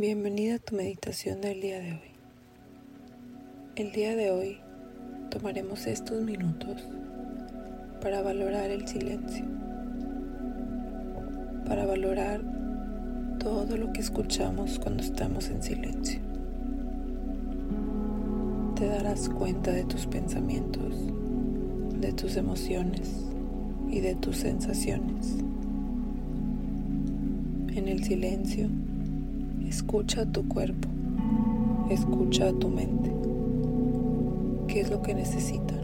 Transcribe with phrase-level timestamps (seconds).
[0.00, 2.12] Bienvenida a tu meditación del día de hoy.
[3.74, 4.60] El día de hoy
[5.28, 6.84] tomaremos estos minutos
[8.00, 9.44] para valorar el silencio,
[11.66, 12.40] para valorar
[13.40, 16.20] todo lo que escuchamos cuando estamos en silencio.
[18.76, 20.94] Te darás cuenta de tus pensamientos,
[22.00, 23.16] de tus emociones
[23.90, 25.38] y de tus sensaciones.
[27.74, 28.68] En el silencio,
[29.68, 30.88] Escucha a tu cuerpo,
[31.90, 33.12] escucha a tu mente.
[34.66, 35.80] ¿Qué es lo que necesitan?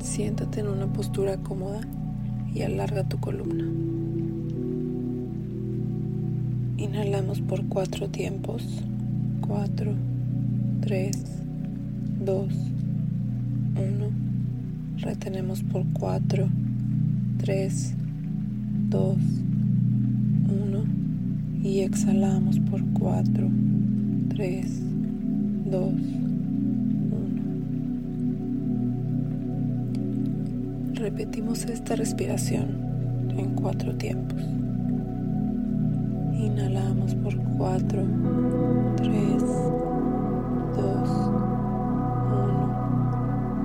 [0.00, 1.82] Siéntate en una postura cómoda
[2.54, 3.64] y alarga tu columna.
[6.78, 8.82] Inhalamos por cuatro tiempos.
[9.46, 9.92] Cuatro,
[10.80, 11.18] tres,
[12.24, 12.54] dos,
[13.76, 14.08] uno.
[14.96, 16.48] Retenemos por cuatro,
[17.38, 17.92] tres,
[18.88, 19.18] dos,
[21.62, 23.48] y exhalamos por 4,
[24.30, 24.82] 3,
[25.70, 25.98] 2, 1.
[30.94, 32.66] Repetimos esta respiración
[33.36, 34.42] en cuatro tiempos.
[36.34, 38.02] Inhalamos por 4,
[38.96, 39.42] 3,
[40.76, 41.10] 2,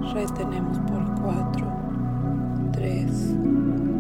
[0.02, 0.14] 1.
[0.14, 1.68] Retenemos por 4,
[2.74, 3.97] 3, 2,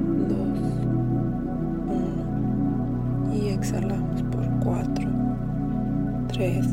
[3.67, 5.09] exhalamos por 4,
[6.29, 6.67] 3,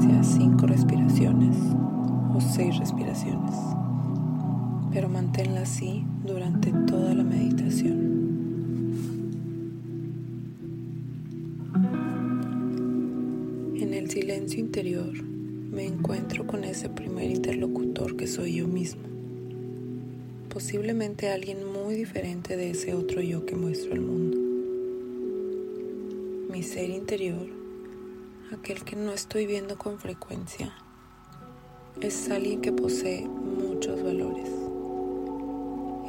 [0.00, 1.56] 5 respiraciones
[2.34, 3.54] o 6 respiraciones,
[4.90, 8.12] pero manténla así durante toda la meditación.
[13.76, 19.02] En el silencio interior me encuentro con ese primer interlocutor que soy yo mismo,
[20.48, 24.38] posiblemente alguien muy diferente de ese otro yo que muestro al mundo.
[26.50, 27.61] Mi ser interior
[28.54, 30.72] aquel que no estoy viendo con frecuencia,
[32.00, 34.48] es alguien que posee muchos valores.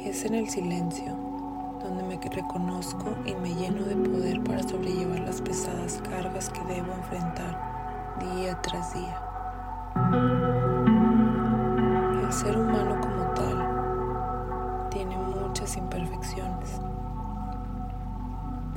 [0.04, 1.16] Es en el silencio
[1.82, 6.92] donde me reconozco y me lleno de poder para sobrellevar las pesadas cargas que debo
[6.92, 9.22] enfrentar día tras día.
[12.22, 16.80] El ser humano como tal tiene muchas imperfecciones,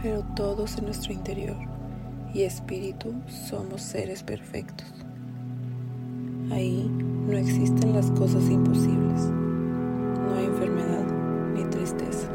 [0.01, 1.76] pero todos en nuestro interior
[2.33, 4.87] y espíritu somos seres perfectos.
[6.51, 6.87] Ahí
[7.27, 11.05] no existen las cosas imposibles, no hay enfermedad
[11.53, 12.27] ni tristeza.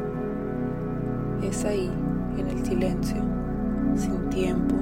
[1.41, 1.91] Es ahí,
[2.37, 3.21] en el silencio,
[3.95, 4.75] sin tiempo,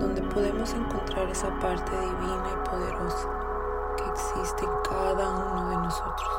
[0.00, 3.28] donde podemos encontrar esa parte divina y poderosa
[3.96, 6.30] que existe en cada uno de nosotros.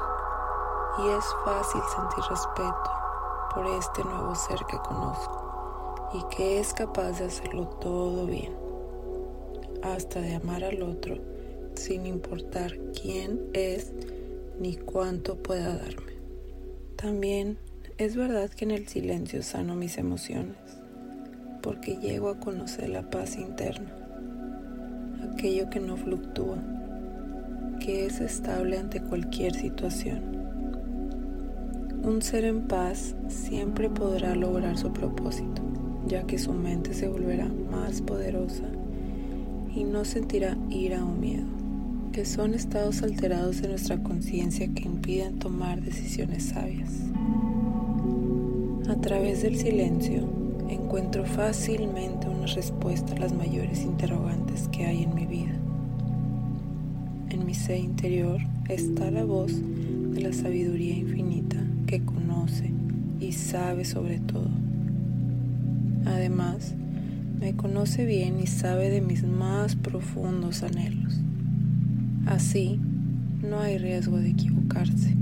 [0.99, 2.91] Y es fácil sentir respeto
[3.53, 5.46] por este nuevo ser que conozco
[6.13, 8.53] y que es capaz de hacerlo todo bien,
[9.81, 11.17] hasta de amar al otro
[11.75, 13.93] sin importar quién es
[14.59, 16.17] ni cuánto pueda darme.
[16.95, 17.57] También
[17.97, 20.57] es verdad que en el silencio sano mis emociones,
[21.61, 23.93] porque llego a conocer la paz interna,
[25.31, 26.57] aquello que no fluctúa,
[27.79, 30.37] que es estable ante cualquier situación.
[32.03, 35.61] Un ser en paz siempre podrá lograr su propósito
[36.07, 38.63] ya que su mente se volverá más poderosa
[39.75, 41.45] y no sentirá ira o miedo,
[42.11, 46.89] que son estados alterados de nuestra conciencia que impiden tomar decisiones sabias.
[48.89, 50.27] A través del silencio
[50.69, 55.53] encuentro fácilmente una respuesta a las mayores interrogantes que hay en mi vida.
[57.29, 58.39] En mi ser interior
[58.69, 62.71] está la voz de la sabiduría infinita que conoce
[63.19, 64.66] y sabe sobre todo
[66.07, 66.73] Además,
[67.39, 71.19] me conoce bien y sabe de mis más profundos anhelos.
[72.25, 72.79] Así,
[73.47, 75.15] no hay riesgo de equivocarse.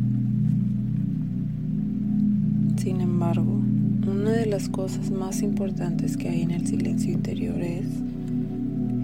[2.77, 3.61] Sin embargo,
[4.07, 7.88] una de las cosas más importantes que hay en el silencio interior es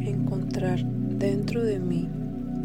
[0.06, 2.08] encontrar dentro de mí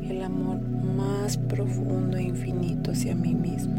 [0.09, 0.61] el amor
[0.97, 3.75] más profundo e infinito hacia mí mismo,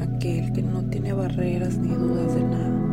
[0.00, 2.89] aquel que no tiene barreras ni dudas de nada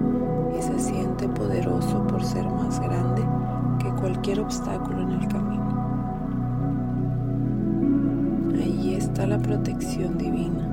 [0.67, 3.23] se siente poderoso por ser más grande
[3.79, 5.67] que cualquier obstáculo en el camino.
[8.53, 10.67] Ahí está la protección divina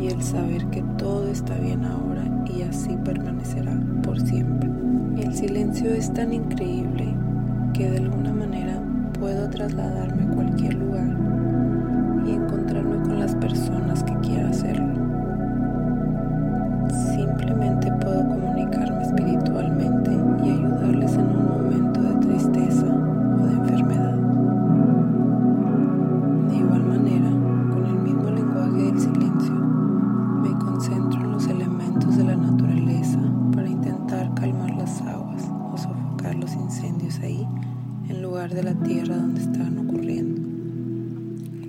[0.00, 2.22] y el saber que todo está bien ahora
[2.54, 3.72] y así permanecerá
[4.04, 4.70] por siempre.
[5.16, 7.12] El silencio es tan increíble
[7.74, 8.80] que de alguna manera
[9.18, 11.16] puedo trasladarme a cualquier lugar
[12.26, 14.91] y encontrarme con las personas que quiera hacerlo.
[38.50, 40.40] De la tierra donde están ocurriendo.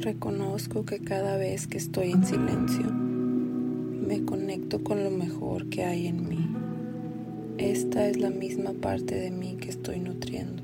[0.01, 6.07] Reconozco que cada vez que estoy en silencio, me conecto con lo mejor que hay
[6.07, 6.49] en mí.
[7.59, 10.63] Esta es la misma parte de mí que estoy nutriendo,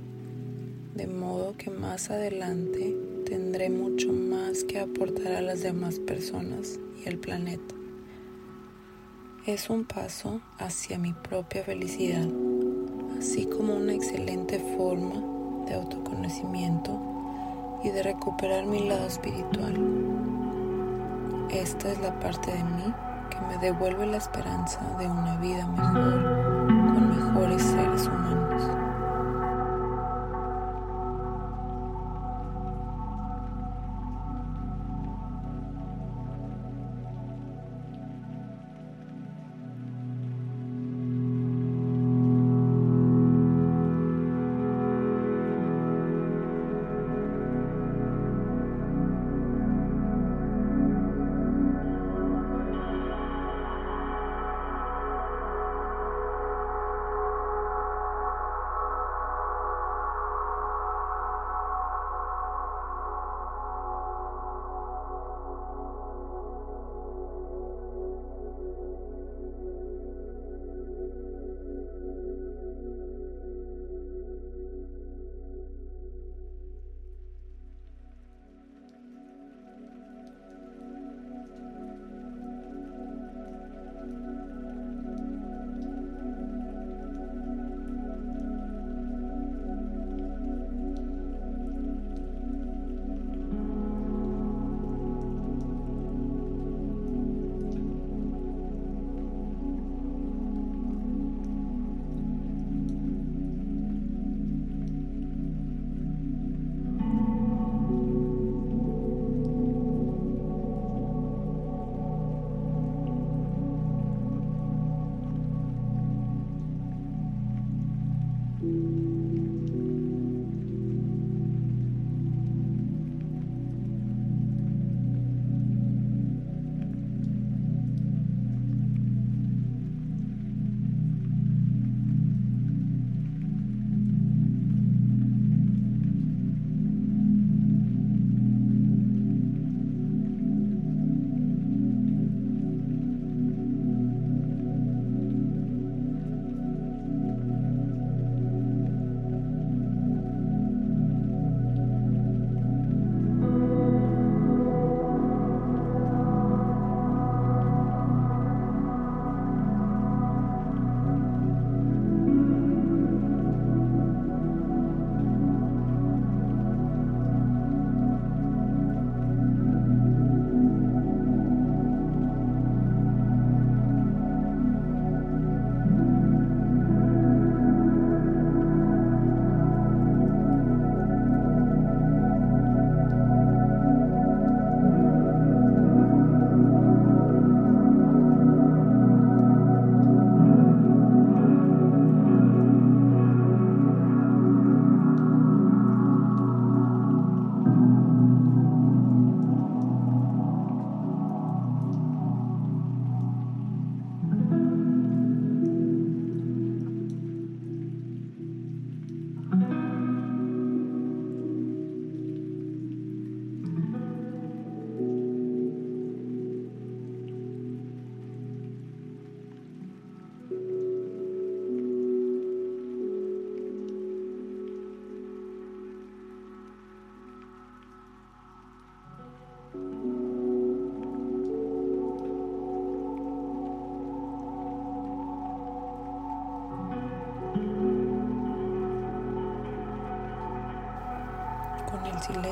[0.95, 7.07] de modo que más adelante tendré mucho más que aportar a las demás personas y
[7.07, 7.75] al planeta.
[9.45, 12.27] Es un paso hacia mi propia felicidad,
[13.19, 15.38] así como una excelente forma
[15.69, 17.00] de autoconocimiento
[17.83, 19.75] y de recuperar mi lado espiritual.
[21.50, 22.94] Esta es la parte de mí
[23.30, 28.49] que me devuelve la esperanza de una vida mejor con mejores seres humanos.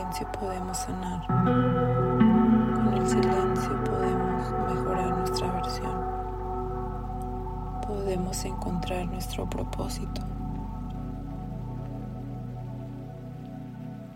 [0.08, 1.28] Silencio podemos sanar.
[1.28, 6.02] Con el silencio podemos mejorar nuestra versión.
[7.86, 10.22] Podemos encontrar nuestro propósito.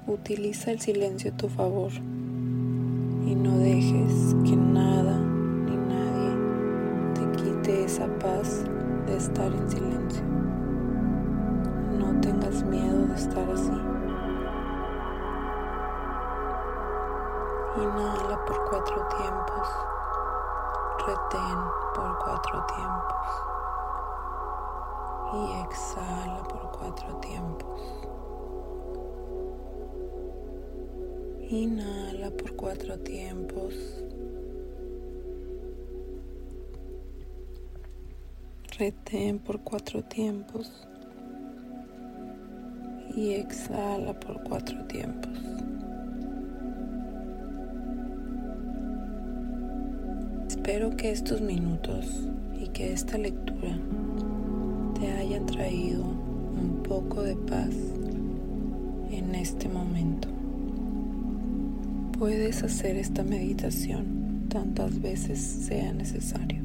[0.08, 7.86] Utiliza el silencio a tu favor y no dejes que nada ni nadie te quite
[7.86, 8.64] esa paz
[9.08, 10.24] de estar en silencio.
[12.00, 14.01] No tengas miedo de estar así.
[17.82, 19.68] Inhala por cuatro tiempos.
[21.08, 21.60] Retén
[21.96, 23.28] por cuatro tiempos.
[25.34, 27.82] Y exhala por cuatro tiempos.
[31.50, 33.74] Inhala por cuatro tiempos.
[38.78, 40.88] Retén por cuatro tiempos.
[43.16, 45.32] Y exhala por cuatro tiempos.
[50.64, 52.06] Espero que estos minutos
[52.62, 53.76] y que esta lectura
[54.94, 57.74] te hayan traído un poco de paz
[59.10, 60.28] en este momento.
[62.16, 66.62] Puedes hacer esta meditación tantas veces sea necesario.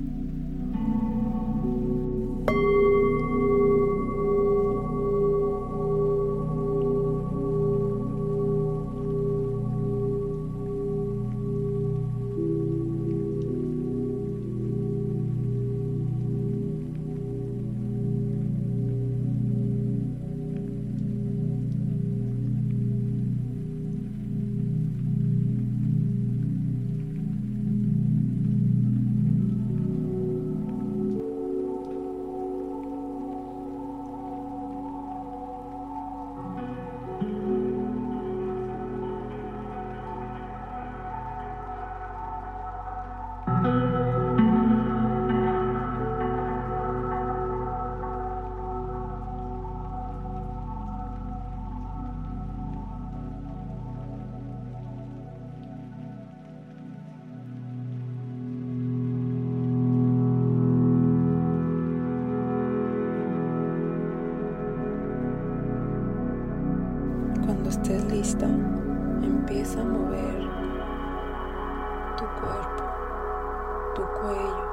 [73.97, 74.67] Tu cuello,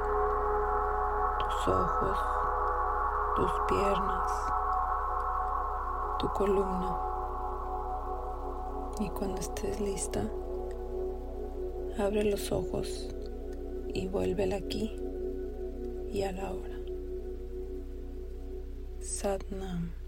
[1.38, 2.18] tus ojos,
[3.36, 4.30] tus piernas,
[6.18, 6.98] tu columna.
[9.00, 10.28] Y cuando estés lista,
[11.98, 13.08] abre los ojos
[13.94, 14.94] y vuélvela aquí
[16.12, 16.78] y a la hora.
[19.00, 20.03] Satnam.